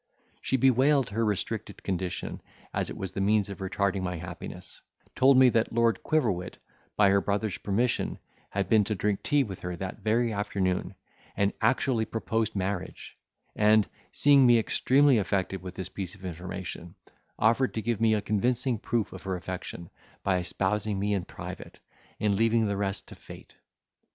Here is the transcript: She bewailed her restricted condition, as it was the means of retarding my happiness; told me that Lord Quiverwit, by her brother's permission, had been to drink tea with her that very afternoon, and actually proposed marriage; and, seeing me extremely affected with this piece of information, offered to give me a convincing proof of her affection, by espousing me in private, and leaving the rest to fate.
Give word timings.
She 0.41 0.57
bewailed 0.57 1.09
her 1.11 1.23
restricted 1.23 1.83
condition, 1.83 2.41
as 2.73 2.89
it 2.89 2.97
was 2.97 3.11
the 3.13 3.21
means 3.21 3.51
of 3.51 3.59
retarding 3.59 4.01
my 4.01 4.15
happiness; 4.15 4.81
told 5.13 5.37
me 5.37 5.49
that 5.49 5.71
Lord 5.71 6.01
Quiverwit, 6.01 6.57
by 6.95 7.11
her 7.11 7.21
brother's 7.21 7.59
permission, 7.59 8.17
had 8.49 8.67
been 8.67 8.83
to 8.85 8.95
drink 8.95 9.21
tea 9.21 9.43
with 9.43 9.59
her 9.59 9.75
that 9.77 9.99
very 9.99 10.33
afternoon, 10.33 10.95
and 11.37 11.53
actually 11.61 12.05
proposed 12.05 12.55
marriage; 12.55 13.15
and, 13.55 13.87
seeing 14.11 14.47
me 14.47 14.57
extremely 14.57 15.19
affected 15.19 15.61
with 15.61 15.75
this 15.75 15.89
piece 15.89 16.15
of 16.15 16.25
information, 16.25 16.95
offered 17.37 17.75
to 17.75 17.83
give 17.83 18.01
me 18.01 18.15
a 18.15 18.21
convincing 18.23 18.79
proof 18.79 19.13
of 19.13 19.21
her 19.21 19.35
affection, 19.35 19.91
by 20.23 20.39
espousing 20.39 20.97
me 20.97 21.13
in 21.13 21.25
private, 21.25 21.79
and 22.19 22.33
leaving 22.35 22.65
the 22.65 22.75
rest 22.75 23.07
to 23.09 23.13
fate. 23.13 23.53